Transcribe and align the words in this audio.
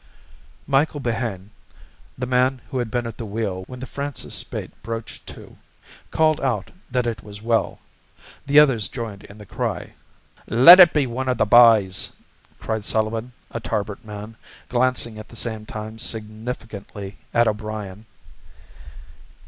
Michael 0.65 0.99
Behane, 0.99 1.51
the 2.17 2.25
man 2.25 2.61
who 2.71 2.79
had 2.79 2.89
been 2.89 3.05
at 3.05 3.19
the 3.19 3.23
wheel 3.27 3.65
when 3.67 3.79
the 3.81 3.85
Francis 3.85 4.33
Spaight 4.33 4.71
broached 4.81 5.27
to, 5.27 5.57
called 6.09 6.41
out 6.41 6.71
that 6.89 7.05
it 7.05 7.21
was 7.21 7.43
well. 7.43 7.77
The 8.47 8.57
others 8.59 8.87
joined 8.87 9.25
in 9.25 9.37
the 9.37 9.45
cry. 9.45 9.93
"Let 10.47 10.79
it 10.79 10.91
be 10.91 11.05
one 11.05 11.29
of 11.29 11.37
the 11.37 11.45
b'ys!" 11.45 12.13
cried 12.59 12.83
Sullivan, 12.83 13.33
a 13.51 13.59
Tarbert 13.59 14.03
man, 14.03 14.37
glancing 14.69 15.19
at 15.19 15.29
the 15.29 15.35
same 15.35 15.67
time 15.67 15.99
significantly 15.99 17.19
at 17.31 17.47
O'Brien. 17.47 18.07